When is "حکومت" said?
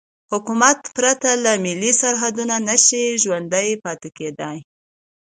0.31-0.79